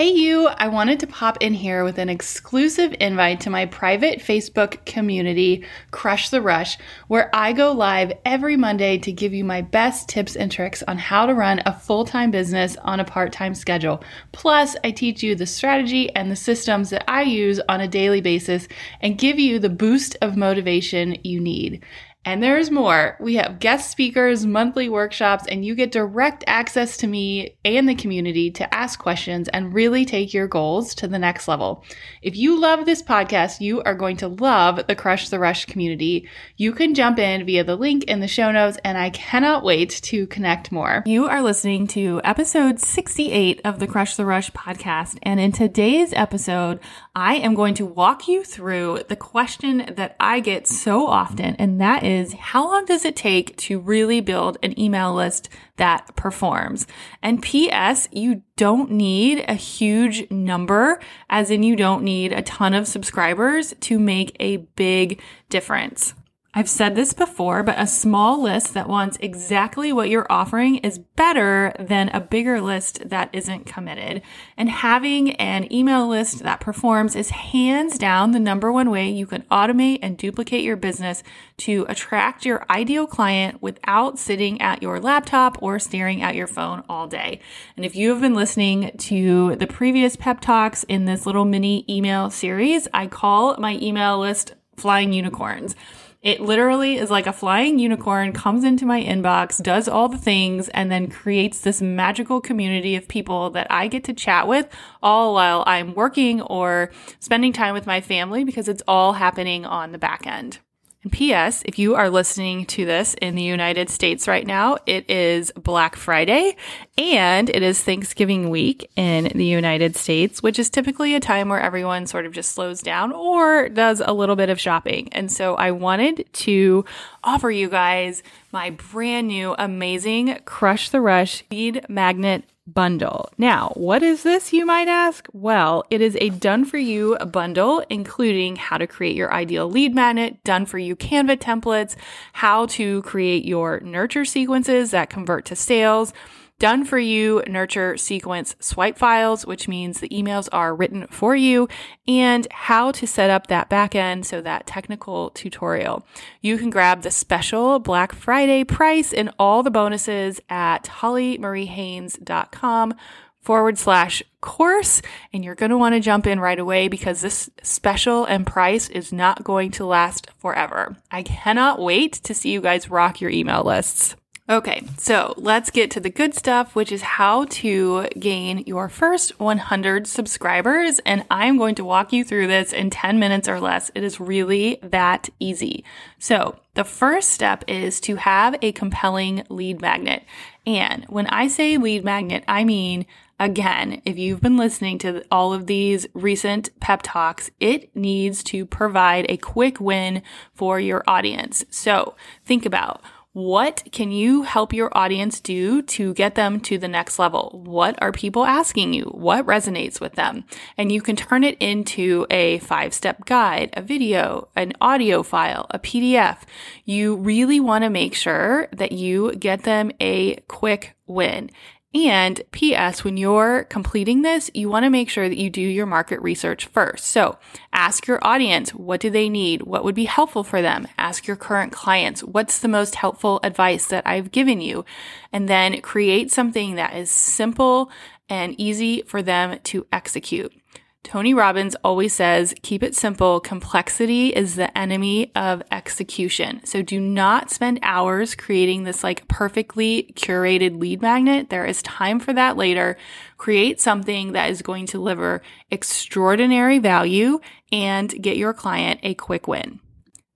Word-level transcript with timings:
Hey, 0.00 0.14
you! 0.14 0.48
I 0.48 0.68
wanted 0.68 0.98
to 1.00 1.06
pop 1.06 1.36
in 1.42 1.52
here 1.52 1.84
with 1.84 1.98
an 1.98 2.08
exclusive 2.08 2.94
invite 3.00 3.40
to 3.40 3.50
my 3.50 3.66
private 3.66 4.20
Facebook 4.20 4.82
community, 4.86 5.66
Crush 5.90 6.30
the 6.30 6.40
Rush, 6.40 6.78
where 7.08 7.28
I 7.34 7.52
go 7.52 7.72
live 7.72 8.14
every 8.24 8.56
Monday 8.56 8.96
to 8.96 9.12
give 9.12 9.34
you 9.34 9.44
my 9.44 9.60
best 9.60 10.08
tips 10.08 10.36
and 10.36 10.50
tricks 10.50 10.82
on 10.88 10.96
how 10.96 11.26
to 11.26 11.34
run 11.34 11.60
a 11.66 11.78
full 11.78 12.06
time 12.06 12.30
business 12.30 12.78
on 12.78 12.98
a 12.98 13.04
part 13.04 13.30
time 13.30 13.54
schedule. 13.54 14.02
Plus, 14.32 14.74
I 14.82 14.90
teach 14.90 15.22
you 15.22 15.34
the 15.34 15.44
strategy 15.44 16.08
and 16.16 16.30
the 16.30 16.36
systems 16.36 16.88
that 16.88 17.04
I 17.06 17.20
use 17.20 17.60
on 17.68 17.82
a 17.82 17.86
daily 17.86 18.22
basis 18.22 18.68
and 19.02 19.18
give 19.18 19.38
you 19.38 19.58
the 19.58 19.68
boost 19.68 20.16
of 20.22 20.34
motivation 20.34 21.18
you 21.24 21.40
need. 21.40 21.84
And 22.22 22.42
there's 22.42 22.70
more. 22.70 23.16
We 23.18 23.36
have 23.36 23.60
guest 23.60 23.90
speakers, 23.90 24.44
monthly 24.44 24.90
workshops, 24.90 25.46
and 25.48 25.64
you 25.64 25.74
get 25.74 25.90
direct 25.90 26.44
access 26.46 26.98
to 26.98 27.06
me 27.06 27.56
and 27.64 27.88
the 27.88 27.94
community 27.94 28.50
to 28.52 28.74
ask 28.74 28.98
questions 28.98 29.48
and 29.48 29.72
really 29.72 30.04
take 30.04 30.34
your 30.34 30.46
goals 30.46 30.94
to 30.96 31.08
the 31.08 31.18
next 31.18 31.48
level. 31.48 31.82
If 32.20 32.36
you 32.36 32.60
love 32.60 32.84
this 32.84 33.02
podcast, 33.02 33.62
you 33.62 33.82
are 33.84 33.94
going 33.94 34.18
to 34.18 34.28
love 34.28 34.86
the 34.86 34.94
Crush 34.94 35.30
the 35.30 35.38
Rush 35.38 35.64
community. 35.64 36.28
You 36.58 36.72
can 36.72 36.94
jump 36.94 37.18
in 37.18 37.46
via 37.46 37.64
the 37.64 37.76
link 37.76 38.04
in 38.04 38.20
the 38.20 38.28
show 38.28 38.52
notes, 38.52 38.76
and 38.84 38.98
I 38.98 39.08
cannot 39.08 39.64
wait 39.64 39.88
to 40.02 40.26
connect 40.26 40.70
more. 40.70 41.02
You 41.06 41.26
are 41.26 41.40
listening 41.40 41.86
to 41.88 42.20
episode 42.22 42.80
68 42.80 43.62
of 43.64 43.78
the 43.78 43.86
Crush 43.86 44.16
the 44.16 44.26
Rush 44.26 44.50
podcast. 44.50 45.18
And 45.22 45.40
in 45.40 45.52
today's 45.52 46.12
episode, 46.12 46.80
I 47.14 47.36
am 47.36 47.54
going 47.54 47.72
to 47.74 47.86
walk 47.86 48.28
you 48.28 48.44
through 48.44 49.04
the 49.08 49.16
question 49.16 49.94
that 49.96 50.16
I 50.20 50.40
get 50.40 50.68
so 50.68 51.06
often, 51.06 51.56
and 51.56 51.80
that 51.80 52.04
is 52.04 52.09
is 52.10 52.34
how 52.34 52.66
long 52.66 52.84
does 52.84 53.04
it 53.04 53.16
take 53.16 53.56
to 53.56 53.78
really 53.78 54.20
build 54.20 54.58
an 54.62 54.78
email 54.78 55.14
list 55.14 55.48
that 55.76 56.14
performs? 56.16 56.86
And 57.22 57.42
PS, 57.42 58.08
you 58.12 58.42
don't 58.56 58.90
need 58.90 59.44
a 59.48 59.54
huge 59.54 60.30
number, 60.30 61.00
as 61.30 61.50
in 61.50 61.62
you 61.62 61.76
don't 61.76 62.02
need 62.02 62.32
a 62.32 62.42
ton 62.42 62.74
of 62.74 62.86
subscribers 62.86 63.72
to 63.80 63.98
make 63.98 64.36
a 64.40 64.58
big 64.58 65.20
difference. 65.48 66.14
I've 66.52 66.68
said 66.68 66.96
this 66.96 67.12
before, 67.12 67.62
but 67.62 67.78
a 67.78 67.86
small 67.86 68.42
list 68.42 68.74
that 68.74 68.88
wants 68.88 69.16
exactly 69.20 69.92
what 69.92 70.08
you're 70.08 70.26
offering 70.28 70.78
is 70.78 70.98
better 70.98 71.72
than 71.78 72.08
a 72.08 72.20
bigger 72.20 72.60
list 72.60 73.08
that 73.08 73.30
isn't 73.32 73.66
committed. 73.66 74.20
And 74.56 74.68
having 74.68 75.36
an 75.36 75.72
email 75.72 76.08
list 76.08 76.42
that 76.42 76.58
performs 76.58 77.14
is 77.14 77.30
hands 77.30 77.98
down 77.98 78.32
the 78.32 78.40
number 78.40 78.72
one 78.72 78.90
way 78.90 79.08
you 79.08 79.28
can 79.28 79.42
automate 79.42 80.00
and 80.02 80.18
duplicate 80.18 80.64
your 80.64 80.76
business 80.76 81.22
to 81.58 81.86
attract 81.88 82.44
your 82.44 82.66
ideal 82.68 83.06
client 83.06 83.62
without 83.62 84.18
sitting 84.18 84.60
at 84.60 84.82
your 84.82 84.98
laptop 84.98 85.62
or 85.62 85.78
staring 85.78 86.20
at 86.20 86.34
your 86.34 86.48
phone 86.48 86.82
all 86.88 87.06
day. 87.06 87.38
And 87.76 87.84
if 87.86 87.94
you 87.94 88.10
have 88.10 88.20
been 88.20 88.34
listening 88.34 88.90
to 88.98 89.54
the 89.54 89.68
previous 89.68 90.16
pep 90.16 90.40
talks 90.40 90.82
in 90.88 91.04
this 91.04 91.26
little 91.26 91.44
mini 91.44 91.84
email 91.88 92.28
series, 92.28 92.88
I 92.92 93.06
call 93.06 93.56
my 93.58 93.78
email 93.80 94.18
list 94.18 94.54
flying 94.76 95.12
unicorns. 95.12 95.76
It 96.22 96.42
literally 96.42 96.98
is 96.98 97.10
like 97.10 97.26
a 97.26 97.32
flying 97.32 97.78
unicorn 97.78 98.34
comes 98.34 98.62
into 98.62 98.84
my 98.84 99.02
inbox, 99.02 99.62
does 99.62 99.88
all 99.88 100.06
the 100.08 100.18
things, 100.18 100.68
and 100.68 100.92
then 100.92 101.08
creates 101.08 101.60
this 101.60 101.80
magical 101.80 102.42
community 102.42 102.94
of 102.94 103.08
people 103.08 103.48
that 103.50 103.66
I 103.70 103.88
get 103.88 104.04
to 104.04 104.12
chat 104.12 104.46
with 104.46 104.68
all 105.02 105.32
while 105.32 105.64
I'm 105.66 105.94
working 105.94 106.42
or 106.42 106.90
spending 107.20 107.54
time 107.54 107.72
with 107.72 107.86
my 107.86 108.02
family 108.02 108.44
because 108.44 108.68
it's 108.68 108.82
all 108.86 109.14
happening 109.14 109.64
on 109.64 109.92
the 109.92 109.98
back 109.98 110.26
end. 110.26 110.58
And 111.02 111.10
P.S. 111.10 111.62
If 111.64 111.78
you 111.78 111.94
are 111.94 112.10
listening 112.10 112.66
to 112.66 112.84
this 112.84 113.14
in 113.14 113.34
the 113.34 113.42
United 113.42 113.88
States 113.88 114.28
right 114.28 114.46
now, 114.46 114.76
it 114.84 115.08
is 115.08 115.50
Black 115.52 115.96
Friday 115.96 116.56
and 116.98 117.48
it 117.48 117.62
is 117.62 117.82
Thanksgiving 117.82 118.50
week 118.50 118.90
in 118.96 119.32
the 119.34 119.46
United 119.46 119.96
States, 119.96 120.42
which 120.42 120.58
is 120.58 120.68
typically 120.68 121.14
a 121.14 121.20
time 121.20 121.48
where 121.48 121.58
everyone 121.58 122.06
sort 122.06 122.26
of 122.26 122.32
just 122.32 122.52
slows 122.52 122.82
down 122.82 123.12
or 123.12 123.70
does 123.70 124.02
a 124.04 124.12
little 124.12 124.36
bit 124.36 124.50
of 124.50 124.60
shopping. 124.60 125.08
And 125.12 125.32
so 125.32 125.54
I 125.54 125.70
wanted 125.70 126.30
to 126.34 126.84
offer 127.24 127.50
you 127.50 127.70
guys 127.70 128.22
my 128.52 128.68
brand 128.68 129.28
new 129.28 129.54
amazing 129.58 130.38
Crush 130.44 130.90
the 130.90 131.00
Rush 131.00 131.44
lead 131.50 131.86
magnet 131.88 132.44
bundle. 132.74 133.30
Now, 133.38 133.72
what 133.74 134.02
is 134.02 134.22
this, 134.22 134.52
you 134.52 134.66
might 134.66 134.88
ask? 134.88 135.28
Well, 135.32 135.84
it 135.90 136.00
is 136.00 136.16
a 136.20 136.30
done 136.30 136.64
for 136.64 136.78
you 136.78 137.16
bundle, 137.30 137.84
including 137.88 138.56
how 138.56 138.78
to 138.78 138.86
create 138.86 139.16
your 139.16 139.32
ideal 139.32 139.68
lead 139.68 139.94
magnet, 139.94 140.42
done 140.44 140.66
for 140.66 140.78
you 140.78 140.96
Canva 140.96 141.38
templates, 141.38 141.96
how 142.32 142.66
to 142.66 143.02
create 143.02 143.44
your 143.44 143.80
nurture 143.80 144.24
sequences 144.24 144.90
that 144.90 145.10
convert 145.10 145.44
to 145.46 145.56
sales 145.56 146.12
done 146.60 146.84
for 146.84 146.98
you 146.98 147.42
nurture 147.48 147.96
sequence 147.96 148.54
swipe 148.60 148.96
files, 148.96 149.44
which 149.44 149.66
means 149.66 149.98
the 149.98 150.08
emails 150.10 150.48
are 150.52 150.72
written 150.72 151.08
for 151.08 151.34
you, 151.34 151.68
and 152.06 152.46
how 152.52 152.92
to 152.92 153.06
set 153.06 153.30
up 153.30 153.48
that 153.48 153.68
backend. 153.68 154.26
So 154.26 154.40
that 154.40 154.66
technical 154.66 155.30
tutorial. 155.30 156.06
You 156.40 156.56
can 156.56 156.70
grab 156.70 157.02
the 157.02 157.10
special 157.10 157.80
Black 157.80 158.12
Friday 158.12 158.62
price 158.62 159.12
and 159.12 159.32
all 159.38 159.64
the 159.64 159.72
bonuses 159.72 160.40
at 160.48 160.84
hollymariehaynes.com 160.84 162.94
forward 163.40 163.78
slash 163.78 164.22
course. 164.40 165.02
And 165.32 165.44
you're 165.44 165.54
going 165.54 165.70
to 165.70 165.78
want 165.78 165.94
to 165.94 166.00
jump 166.00 166.26
in 166.26 166.40
right 166.40 166.58
away 166.58 166.88
because 166.88 167.20
this 167.20 167.50
special 167.62 168.24
and 168.24 168.46
price 168.46 168.88
is 168.88 169.12
not 169.12 169.44
going 169.44 169.70
to 169.72 169.86
last 169.86 170.28
forever. 170.38 170.96
I 171.10 171.22
cannot 171.22 171.80
wait 171.80 172.12
to 172.12 172.34
see 172.34 172.50
you 172.50 172.60
guys 172.60 172.90
rock 172.90 173.20
your 173.20 173.30
email 173.30 173.64
lists. 173.64 174.16
Okay, 174.50 174.82
so 174.98 175.32
let's 175.36 175.70
get 175.70 175.92
to 175.92 176.00
the 176.00 176.10
good 176.10 176.34
stuff, 176.34 176.74
which 176.74 176.90
is 176.90 177.02
how 177.02 177.44
to 177.44 178.08
gain 178.18 178.64
your 178.66 178.88
first 178.88 179.38
100 179.38 180.08
subscribers. 180.08 180.98
And 181.06 181.24
I'm 181.30 181.56
going 181.56 181.76
to 181.76 181.84
walk 181.84 182.12
you 182.12 182.24
through 182.24 182.48
this 182.48 182.72
in 182.72 182.90
10 182.90 183.20
minutes 183.20 183.48
or 183.48 183.60
less. 183.60 183.92
It 183.94 184.02
is 184.02 184.18
really 184.18 184.80
that 184.82 185.28
easy. 185.38 185.84
So, 186.18 186.58
the 186.74 186.82
first 186.82 187.30
step 187.30 187.62
is 187.68 188.00
to 188.00 188.16
have 188.16 188.56
a 188.60 188.72
compelling 188.72 189.44
lead 189.48 189.80
magnet. 189.80 190.24
And 190.66 191.04
when 191.04 191.28
I 191.28 191.46
say 191.46 191.76
lead 191.76 192.04
magnet, 192.04 192.42
I 192.48 192.64
mean 192.64 193.06
Again, 193.40 194.02
if 194.04 194.18
you've 194.18 194.42
been 194.42 194.58
listening 194.58 194.98
to 194.98 195.24
all 195.30 195.54
of 195.54 195.66
these 195.66 196.06
recent 196.12 196.78
pep 196.78 197.00
talks, 197.02 197.50
it 197.58 197.96
needs 197.96 198.42
to 198.44 198.66
provide 198.66 199.24
a 199.30 199.38
quick 199.38 199.80
win 199.80 200.20
for 200.52 200.78
your 200.78 201.02
audience. 201.06 201.64
So 201.70 202.16
think 202.44 202.66
about 202.66 203.00
what 203.32 203.84
can 203.92 204.10
you 204.10 204.42
help 204.42 204.72
your 204.72 204.90
audience 204.96 205.38
do 205.38 205.82
to 205.82 206.12
get 206.14 206.34
them 206.34 206.58
to 206.60 206.78
the 206.78 206.88
next 206.88 207.16
level? 207.16 207.62
What 207.64 208.00
are 208.02 208.10
people 208.10 208.44
asking 208.44 208.92
you? 208.92 209.04
What 209.04 209.46
resonates 209.46 210.00
with 210.00 210.14
them? 210.14 210.44
And 210.76 210.90
you 210.90 211.00
can 211.00 211.14
turn 211.14 211.44
it 211.44 211.56
into 211.60 212.26
a 212.28 212.58
five 212.58 212.92
step 212.92 213.24
guide, 213.26 213.70
a 213.74 213.82
video, 213.82 214.48
an 214.56 214.72
audio 214.80 215.22
file, 215.22 215.66
a 215.70 215.78
PDF. 215.78 216.38
You 216.84 217.14
really 217.16 217.60
want 217.60 217.84
to 217.84 217.90
make 217.90 218.14
sure 218.14 218.66
that 218.72 218.90
you 218.90 219.32
get 219.36 219.62
them 219.62 219.92
a 220.00 220.36
quick 220.48 220.96
win. 221.06 221.50
And 221.92 222.40
PS, 222.52 223.02
when 223.02 223.16
you're 223.16 223.64
completing 223.64 224.22
this, 224.22 224.48
you 224.54 224.68
want 224.68 224.84
to 224.84 224.90
make 224.90 225.10
sure 225.10 225.28
that 225.28 225.38
you 225.38 225.50
do 225.50 225.60
your 225.60 225.86
market 225.86 226.22
research 226.22 226.66
first. 226.66 227.06
So 227.06 227.36
ask 227.72 228.06
your 228.06 228.24
audience, 228.24 228.72
what 228.72 229.00
do 229.00 229.10
they 229.10 229.28
need? 229.28 229.62
What 229.62 229.82
would 229.82 229.96
be 229.96 230.04
helpful 230.04 230.44
for 230.44 230.62
them? 230.62 230.86
Ask 230.98 231.26
your 231.26 231.36
current 231.36 231.72
clients, 231.72 232.22
what's 232.22 232.60
the 232.60 232.68
most 232.68 232.94
helpful 232.94 233.40
advice 233.42 233.86
that 233.86 234.06
I've 234.06 234.30
given 234.30 234.60
you? 234.60 234.84
And 235.32 235.48
then 235.48 235.80
create 235.80 236.30
something 236.30 236.76
that 236.76 236.94
is 236.94 237.10
simple 237.10 237.90
and 238.28 238.54
easy 238.60 239.02
for 239.02 239.20
them 239.20 239.58
to 239.64 239.86
execute. 239.92 240.52
Tony 241.02 241.32
Robbins 241.32 241.74
always 241.82 242.12
says, 242.12 242.54
keep 242.62 242.82
it 242.82 242.94
simple. 242.94 243.40
Complexity 243.40 244.28
is 244.28 244.54
the 244.54 244.76
enemy 244.76 245.32
of 245.34 245.62
execution. 245.72 246.60
So 246.64 246.82
do 246.82 247.00
not 247.00 247.50
spend 247.50 247.80
hours 247.82 248.34
creating 248.34 248.84
this 248.84 249.02
like 249.02 249.26
perfectly 249.26 250.12
curated 250.14 250.78
lead 250.78 251.00
magnet. 251.00 251.48
There 251.48 251.64
is 251.64 251.82
time 251.82 252.20
for 252.20 252.34
that 252.34 252.56
later. 252.56 252.98
Create 253.38 253.80
something 253.80 254.32
that 254.32 254.50
is 254.50 254.62
going 254.62 254.86
to 254.86 254.92
deliver 254.92 255.42
extraordinary 255.70 256.78
value 256.78 257.40
and 257.72 258.10
get 258.22 258.36
your 258.36 258.52
client 258.52 259.00
a 259.02 259.14
quick 259.14 259.48
win. 259.48 259.80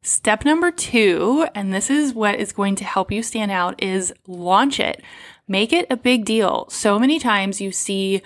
Step 0.02 0.44
number 0.44 0.70
two, 0.70 1.46
and 1.54 1.72
this 1.72 1.88
is 1.88 2.14
what 2.14 2.34
is 2.34 2.52
going 2.52 2.74
to 2.76 2.84
help 2.84 3.10
you 3.12 3.22
stand 3.22 3.50
out, 3.50 3.82
is 3.82 4.12
launch 4.26 4.80
it. 4.80 5.02
Make 5.46 5.72
it 5.72 5.86
a 5.90 5.96
big 5.96 6.24
deal. 6.24 6.66
So 6.70 6.98
many 6.98 7.18
times 7.18 7.60
you 7.60 7.70
see 7.70 8.22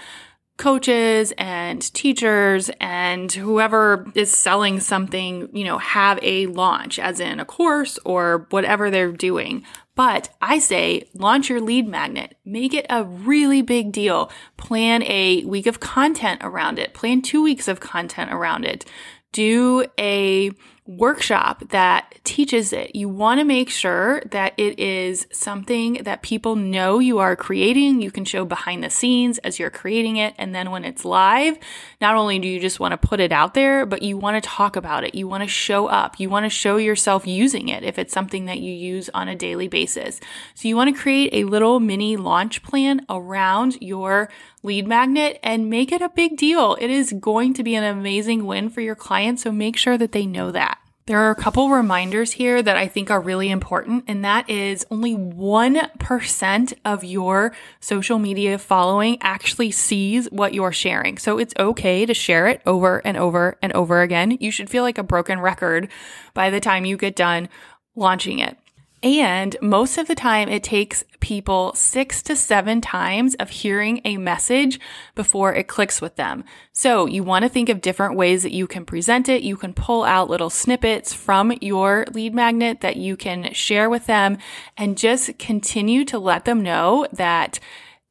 coaches 0.59 1.33
and 1.39 1.81
teachers 1.95 2.71
and 2.81 3.33
whoever 3.33 4.07
is 4.15 4.31
selling 4.31 4.81
something, 4.81 5.49
you 5.53 5.65
know, 5.65 5.79
have 5.79 6.19
a 6.21 6.47
launch, 6.47 6.99
as 6.99 7.21
in 7.21 7.41
a 7.41 7.45
course 7.45 7.99
or 8.05 8.47
whatever 8.51 8.91
they're 8.91 9.13
doing. 9.13 9.65
But 9.95 10.29
I 10.43 10.59
say 10.59 11.09
launch 11.15 11.49
your 11.49 11.61
lead 11.61 11.89
magnet, 11.89 12.37
make 12.45 12.75
it 12.75 12.87
a 12.91 13.05
really 13.05 13.63
big 13.63 13.93
deal. 13.93 14.31
Plan 14.57 15.03
a 15.05 15.45
week 15.45 15.67
of 15.67 15.81
content 15.81 16.41
around 16.45 16.79
it, 16.79 16.93
plan 16.93 17.23
two 17.23 17.43
weeks 17.43 17.67
of 17.67 17.81
content 17.81 18.33
around 18.33 18.65
it. 18.65 18.85
Do 19.33 19.87
a 19.99 20.51
workshop 20.88 21.62
that 21.69 22.14
teaches 22.25 22.73
it. 22.73 22.96
You 22.96 23.11
want 23.11 23.40
to 23.40 23.44
make 23.44 23.69
sure 23.69 24.23
that 24.31 24.55
it 24.56 24.79
is 24.79 25.26
something 25.31 26.00
that 26.05 26.23
people 26.23 26.56
know 26.56 26.99
you 26.99 27.19
are 27.19 27.37
creating. 27.37 28.00
You 28.00 28.11
can 28.11 28.25
show 28.25 28.46
behind 28.46 28.82
the 28.82 28.88
scenes 28.88 29.37
as 29.38 29.58
you're 29.58 29.69
creating 29.69 30.17
it. 30.17 30.35
And 30.38 30.55
then 30.55 30.70
when 30.70 30.87
it's 30.87 31.05
live, 31.05 31.58
not 32.00 32.17
only 32.17 32.38
do 32.38 32.49
you 32.49 32.58
just 32.58 32.81
want 32.81 32.93
to 32.93 33.08
put 33.08 33.20
it 33.20 33.32
out 33.32 33.52
there, 33.52 33.85
but 33.85 34.00
you 34.02 34.17
want 34.17 34.43
to 34.43 34.49
talk 34.49 34.76
about 34.76 35.05
it. 35.05 35.14
You 35.14 35.29
want 35.29 35.43
to 35.43 35.49
show 35.49 35.88
up. 35.88 36.19
You 36.19 36.31
want 36.31 36.46
to 36.46 36.50
show 36.50 36.79
yourself 36.79 37.26
using 37.26 37.69
it 37.69 37.85
if 37.85 37.99
it's 37.99 38.14
something 38.14 38.46
that 38.46 38.61
you 38.61 38.73
use 38.73 39.11
on 39.12 39.29
a 39.29 39.37
daily 39.37 39.69
basis. 39.69 40.20
So 40.55 40.69
you 40.69 40.76
want 40.76 40.96
to 40.96 41.00
create 41.00 41.35
a 41.35 41.44
little 41.44 41.81
mini 41.81 42.17
launch 42.17 42.62
plan 42.62 43.05
around 43.11 43.76
your 43.82 44.31
lead 44.62 44.88
magnet 44.88 45.38
and 45.43 45.70
make 45.70 45.93
it 45.93 46.00
a 46.00 46.08
big 46.08 46.37
deal. 46.37 46.76
It 46.81 46.90
is 46.90 47.12
going 47.12 47.55
to 47.55 47.62
be 47.62 47.75
an 47.75 47.85
amazing 47.85 48.46
win 48.46 48.70
for 48.70 48.81
your 48.81 48.94
clients. 48.94 49.43
So 49.43 49.52
make 49.52 49.76
sure 49.76 49.99
that 49.99 50.12
they 50.12 50.26
know 50.26 50.50
that. 50.50 50.78
There 51.09 51.21
are 51.21 51.31
a 51.31 51.35
couple 51.35 51.71
reminders 51.71 52.33
here 52.33 52.63
that 52.63 52.77
I 52.77 52.87
think 52.87 53.11
are 53.11 53.19
really 53.19 53.49
important, 53.49 54.05
and 54.09 54.23
that 54.27 54.51
is 54.51 54.85
only 54.91 55.17
1% 55.17 56.75
of 56.85 57.03
your 57.03 57.57
social 57.81 58.19
media 58.19 58.59
following 58.59 59.17
actually 59.23 59.71
sees 59.71 60.31
what 60.31 60.53
you're 60.53 60.71
sharing. 60.71 61.17
So 61.17 61.39
it's 61.39 61.55
okay 61.59 62.05
to 62.05 62.13
share 62.13 62.47
it 62.47 62.61
over 62.67 62.99
and 63.07 63.17
over 63.17 63.57
and 63.63 63.73
over 63.73 64.03
again. 64.03 64.37
You 64.39 64.51
should 64.51 64.69
feel 64.69 64.83
like 64.83 64.99
a 64.99 65.03
broken 65.03 65.41
record 65.41 65.89
by 66.35 66.51
the 66.51 66.61
time 66.61 66.85
you 66.85 66.99
get 66.99 67.17
done 67.17 67.49
launching 67.97 68.39
it. 68.39 68.59
And 69.03 69.56
most 69.62 69.97
of 69.97 70.09
the 70.09 70.15
time, 70.15 70.49
it 70.49 70.65
takes 70.65 71.05
people 71.21 71.73
six 71.75 72.23
to 72.23 72.35
seven 72.35 72.81
times 72.81 73.35
of 73.37 73.50
hearing 73.50 74.00
a 74.05 74.17
message 74.17 74.81
before 75.15 75.55
it 75.55 75.69
clicks 75.69 76.00
with 76.00 76.17
them. 76.17 76.45
So 76.73 77.06
you 77.06 77.23
want 77.23 77.45
to 77.45 77.49
think 77.49 77.69
of 77.69 77.81
different 77.81 78.17
ways 78.17 78.43
that 78.43 78.53
you 78.53 78.67
can 78.67 78.85
present 78.85 79.29
it. 79.29 79.43
You 79.43 79.56
can 79.56 79.73
pull 79.73 80.05
out 80.05 80.31
little 80.31 80.50
snippets 80.50 81.12
from 81.12 81.53
your 81.61 82.06
lead 82.12 82.35
magnet 82.35 82.81
that 82.81 82.97
you 82.97 83.17
can 83.17 83.53
share 83.53 83.89
with 83.89 84.06
them 84.06 84.39
and 84.77 84.99
just 84.99 85.39
continue 85.39 86.05
to 86.06 86.19
let 86.19 86.45
them 86.45 86.62
know 86.62 87.06
that 87.12 87.61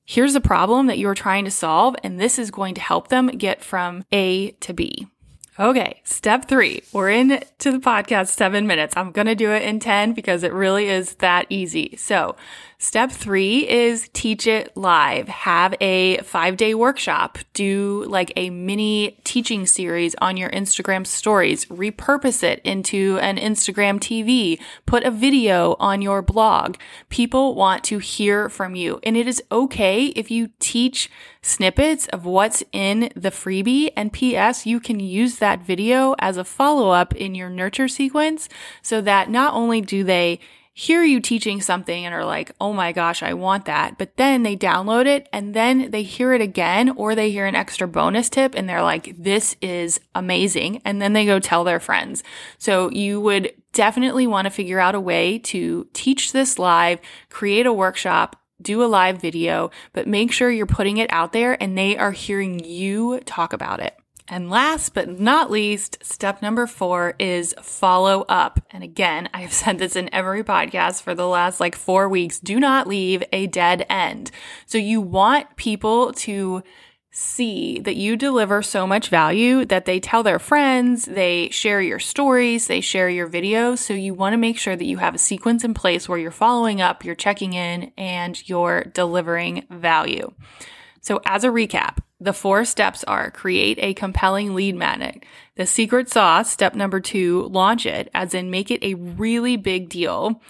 here's 0.06 0.36
a 0.36 0.42
problem 0.42 0.88
that 0.88 0.98
you're 0.98 1.13
trying 1.13 1.44
to 1.44 1.51
solve, 1.51 1.95
and 2.01 2.18
this 2.18 2.39
is 2.39 2.50
going 2.50 2.75
to 2.75 2.81
help 2.81 3.10
them 3.10 3.28
get 3.28 3.62
from 3.62 4.06
A 4.13 4.51
to 4.51 4.74
B. 4.74 5.07
Okay, 5.59 6.01
step 6.04 6.48
three. 6.48 6.83
We're 6.94 7.09
in 7.09 7.44
to 7.57 7.71
the 7.71 7.80
podcast 7.80 8.27
seven 8.27 8.68
minutes. 8.68 8.95
I'm 8.95 9.12
going 9.12 9.25
to 9.25 9.33
do 9.33 9.51
it 9.51 9.63
in 9.63 9.80
10 9.80 10.13
because 10.13 10.44
it 10.44 10.54
really 10.54 10.88
is 10.88 11.15
that 11.15 11.48
easy. 11.50 11.95
So 11.98 12.36
Step 12.79 13.12
three 13.12 13.68
is 13.68 14.07
teach 14.13 14.45
it 14.45 14.77
live. 14.77 15.27
Have 15.27 15.74
a 15.81 16.19
five 16.19 16.57
day 16.57 16.75
workshop. 16.75 17.39
Do 17.56 18.06
like 18.07 18.31
a 18.35 18.51
mini 18.51 19.19
teaching 19.24 19.65
series 19.65 20.13
on 20.21 20.38
your 20.38 20.51
Instagram 20.51 21.07
stories. 21.07 21.65
Repurpose 21.65 22.44
it 22.44 22.62
into 22.63 23.18
an 23.18 23.38
Instagram 23.38 24.00
TV. 24.00 24.59
Put 24.85 25.03
a 25.03 25.09
video 25.09 25.75
on 25.79 26.03
your 26.03 26.21
blog. 26.21 26.75
People 27.09 27.56
want 27.56 27.83
to 27.85 27.97
hear 27.97 28.47
from 28.47 28.75
you. 28.75 29.00
And 29.01 29.18
it 29.18 29.27
is 29.27 29.41
okay 29.51 30.06
if 30.07 30.29
you 30.29 30.51
teach 30.59 31.09
snippets 31.41 32.06
of 32.09 32.25
what's 32.25 32.63
in 32.71 33.09
the 33.15 33.31
freebie. 33.31 33.91
And 33.95 34.13
P.S., 34.13 34.68
you 34.68 34.79
can 34.79 35.00
use 35.00 35.38
that 35.38 35.65
video 35.65 36.13
as 36.19 36.38
a 36.38 36.44
follow 36.44 36.91
up 36.91 37.15
in 37.15 37.33
your 37.33 37.50
nurture 37.50 37.88
sequence 37.88 38.47
so 38.83 39.01
that 39.01 39.31
not 39.31 39.56
only 39.56 39.81
do 39.81 40.03
they 40.03 40.39
hear 40.77 41.03
you 41.03 41.19
teaching 41.19 41.59
something 41.59 42.06
and 42.06 42.13
are 42.13 42.24
like, 42.24 42.51
oh 42.62 42.71
my 42.71 42.91
gosh, 42.91 43.24
I 43.24 43.33
want 43.33 43.65
that. 43.65 43.97
But 43.97 44.15
then 44.15 44.44
they 44.44 44.56
download 44.56 45.07
it 45.07 45.27
and 45.33 45.56
then 45.56 45.89
they 45.89 46.03
hear 46.03 46.33
it 46.33 46.41
again 46.41 46.91
or 46.91 47.15
they 47.15 47.31
hear 47.31 47.47
an 47.47 47.56
extra 47.56 47.88
bonus 47.88 48.29
tip 48.29 48.53
and 48.53 48.69
they're 48.69 48.83
like, 48.83 49.15
this 49.18 49.56
is 49.59 50.00
amazing. 50.13 50.83
And 50.85 51.01
then 51.01 51.13
they 51.13 51.25
go 51.25 51.39
tell 51.39 51.63
their 51.63 51.79
friends. 51.79 52.24
So 52.59 52.91
you 52.91 53.19
would 53.21 53.53
definitely 53.74 54.27
want 54.27 54.45
to 54.45 54.51
figure 54.51 54.79
out 54.79 54.94
a 54.94 55.00
way 55.00 55.39
to 55.39 55.88
teach 55.94 56.31
this 56.31 56.59
live, 56.59 57.00
create 57.31 57.65
a 57.65 57.74
workshop, 57.74 58.39
do 58.62 58.83
a 58.83 58.85
live 58.85 59.19
video, 59.19 59.71
but 59.94 60.07
make 60.07 60.31
sure 60.31 60.51
you're 60.51 60.68
putting 60.68 60.97
it 60.97 61.12
out 61.12 61.33
there 61.33 61.62
and 61.62 61.75
they 61.75 61.97
are 61.97 62.12
hearing 62.12 62.63
you 62.63 63.19
talk 63.21 63.51
about 63.51 63.79
it. 63.79 63.97
And 64.29 64.50
last 64.50 64.94
but 64.94 65.07
not 65.19 65.50
least, 65.50 66.03
step 66.03 66.41
number 66.41 66.68
four 66.68 67.15
is 67.18 67.56
follow 67.62 68.25
up. 68.27 68.59
And 68.71 68.83
again, 68.83 69.29
I've 69.33 69.53
said 69.53 69.79
this 69.79 69.95
in 69.95 70.13
every 70.13 70.44
podcast 70.44 71.01
for 71.01 71.15
the 71.15 71.27
last 71.27 71.59
like 71.59 71.75
four 71.75 72.09
weeks. 72.09 72.39
Do 72.39 72.59
not 72.59 72.88
leave 72.88 73.24
a 73.31 73.47
dead 73.47 73.85
end. 73.89 74.31
So 74.65 74.77
you 74.77 75.00
want 75.00 75.56
people 75.56 76.12
to 76.13 76.62
see 77.09 77.79
that 77.79 77.95
you 77.95 78.15
deliver 78.15 78.62
so 78.62 78.85
much 78.85 79.09
value 79.09 79.65
that 79.65 79.85
they 79.85 80.00
tell 80.00 80.21
their 80.24 80.38
friends, 80.38 81.06
they 81.06 81.50
share 81.50 81.81
your 81.81 81.97
stories, 81.97 82.68
they 82.68 82.81
share 82.81 83.09
your 83.09 83.29
videos. 83.29 83.79
So 83.79 83.94
you 83.94 84.13
want 84.13 84.33
to 84.33 84.38
make 84.38 84.59
sure 84.59 84.75
that 84.75 84.85
you 84.85 84.97
have 84.97 85.15
a 85.15 85.19
sequence 85.19 85.63
in 85.63 85.74
place 85.74 86.07
where 86.07 86.19
you're 86.19 86.31
following 86.31 86.79
up, 86.81 87.03
you're 87.03 87.15
checking 87.15 87.53
in, 87.53 87.91
and 87.97 88.47
you're 88.47 88.83
delivering 88.83 89.65
value. 89.71 90.31
So 91.01 91.21
as 91.25 91.44
a 91.44 91.50
recap, 91.50 92.00
the 92.19 92.34
four 92.34 92.66
steps 92.66 93.04
are 93.04 93.31
create 93.31 93.78
a 93.80 93.94
compelling 93.94 94.56
lead 94.56 94.75
magnet. 94.75 95.24
The 95.56 95.66
secret 95.66 96.10
sauce, 96.10 96.52
step 96.52 96.74
number 96.75 97.00
two, 97.00 97.44
launch 97.50 97.86
it, 97.86 98.10
as 98.14 98.34
in 98.34 98.50
make 98.50 98.72
it 98.72 98.84
a 98.84 98.96
really 98.96 99.58
big 99.58 99.90
deal. 99.90 100.42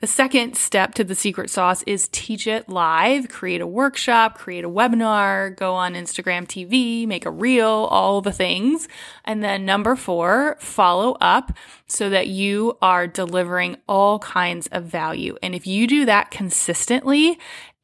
The 0.00 0.06
second 0.06 0.56
step 0.56 0.94
to 0.94 1.04
the 1.04 1.14
secret 1.14 1.50
sauce 1.50 1.82
is 1.82 2.08
teach 2.10 2.46
it 2.46 2.70
live, 2.70 3.28
create 3.28 3.60
a 3.60 3.66
workshop, 3.66 4.38
create 4.38 4.64
a 4.64 4.70
webinar, 4.70 5.54
go 5.54 5.74
on 5.74 5.92
Instagram 5.92 6.46
TV, 6.46 7.06
make 7.06 7.26
a 7.26 7.30
reel, 7.30 7.68
all 7.68 8.22
the 8.22 8.32
things. 8.32 8.88
And 9.26 9.44
then 9.44 9.66
number 9.66 9.96
four, 9.96 10.56
follow 10.58 11.18
up 11.20 11.52
so 11.86 12.08
that 12.08 12.28
you 12.28 12.78
are 12.80 13.06
delivering 13.06 13.76
all 13.86 14.18
kinds 14.20 14.68
of 14.68 14.84
value. 14.84 15.36
And 15.42 15.54
if 15.54 15.66
you 15.66 15.86
do 15.86 16.06
that 16.06 16.30
consistently 16.30 17.38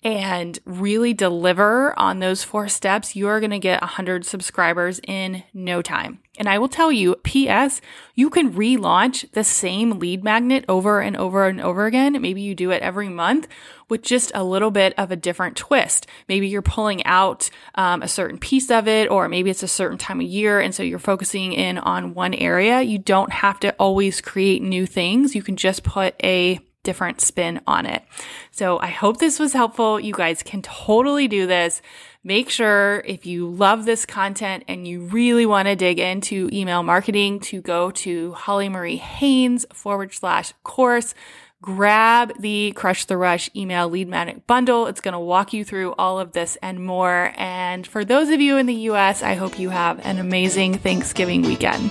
and 0.07 0.57
really 0.65 1.13
deliver 1.13 1.99
on 1.99 2.21
those 2.21 2.45
four 2.45 2.69
steps, 2.69 3.17
you 3.17 3.27
are 3.27 3.41
going 3.41 3.51
to 3.51 3.59
get 3.59 3.81
100 3.81 4.25
subscribers 4.25 5.01
in 5.05 5.43
no 5.53 5.83
time. 5.83 6.21
And 6.39 6.49
I 6.49 6.61
will 6.61 6.69
tell 6.69 6.93
you, 6.93 7.17
PS, 7.25 7.81
you 8.15 8.31
can 8.31 8.53
relaunch 8.53 9.29
the 9.33 9.43
same 9.43 9.99
lead 9.99 10.23
magnet 10.23 10.65
over 10.69 11.01
and 11.01 11.17
over 11.17 11.49
and 11.49 11.61
over 11.61 11.87
again. 11.87 12.23
Maybe 12.23 12.41
you 12.41 12.55
do 12.55 12.71
it 12.71 12.83
every 12.83 13.09
month 13.09 13.49
with 13.89 14.03
just 14.03 14.31
a 14.33 14.45
little 14.45 14.71
bit 14.71 14.95
of 14.97 15.11
a 15.11 15.17
different 15.17 15.57
twist. 15.57 16.07
Maybe 16.29 16.47
you're 16.47 16.63
pulling 16.63 17.05
out 17.05 17.51
um, 17.75 18.01
a 18.01 18.09
certain 18.09 18.39
piece 18.39 18.71
of 18.71 18.87
it, 18.87 19.11
or 19.11 19.29
maybe 19.29 19.51
it's 19.51 19.65
a 19.65 19.69
certain 19.69 19.99
time 19.99 20.21
of 20.21 20.27
year. 20.27 20.61
And 20.61 20.73
so 20.73 20.85
you're 20.85 21.01
focusing 21.01 21.53
in 21.53 21.79
on 21.79 22.15
one 22.15 22.35
area. 22.35 22.81
You 22.81 22.99
don't 22.99 23.33
have 23.33 23.59
to 23.61 23.73
always 23.73 24.21
create 24.21 24.63
new 24.63 24.87
things. 24.87 25.35
You 25.35 25.43
can 25.43 25.57
just 25.57 25.83
put 25.83 26.15
a 26.23 26.61
different 26.87 27.21
spin 27.21 27.61
on 27.67 27.85
it. 27.85 28.03
So 28.51 28.79
I 28.79 28.87
hope 28.87 29.19
this 29.19 29.39
was 29.39 29.53
helpful. 29.53 30.01
You 30.01 30.15
guys 30.15 30.43
can 30.43 30.63
totally 30.63 31.29
do 31.29 31.47
this. 31.47 31.83
Make 32.25 32.49
sure 32.49 33.03
if 33.05 33.27
you 33.27 33.51
love 33.51 33.85
this 33.85 34.07
content 34.07 34.65
and 34.67 34.89
you 34.89 35.03
really 35.03 35.45
want 35.45 35.69
to 35.69 35.77
dig 35.77 35.99
into 35.99 36.49
email 36.53 36.83
marketing 36.83 37.41
to 37.41 37.61
go 37.61 37.91
to 37.91 38.33
Holly 38.33 38.69
Marie 38.69 38.97
Haynes 38.97 39.67
forward 39.73 40.15
slash 40.15 40.55
course. 40.63 41.15
Grab 41.61 42.33
the 42.39 42.73
Crush 42.77 43.07
the 43.07 43.17
Rush 43.17 43.51
email 43.57 43.89
lead 43.89 44.09
magnet 44.09 44.47
bundle. 44.47 44.87
It's 44.87 45.01
going 45.01 45.13
to 45.13 45.19
walk 45.19 45.53
you 45.53 45.65
through 45.65 45.95
all 45.99 46.21
of 46.21 46.33
this 46.33 46.57
and 46.63 46.85
more. 46.85 47.33
And 47.37 47.87
for 47.87 48.05
those 48.05 48.29
of 48.31 48.41
you 48.41 48.57
in 48.57 48.67
the 48.67 48.91
US, 48.91 49.23
I 49.23 49.35
hope 49.35 49.59
you 49.59 49.71
have 49.71 50.05
an 50.07 50.19
amazing 50.19 50.79
Thanksgiving 50.79 51.43
weekend. 51.43 51.91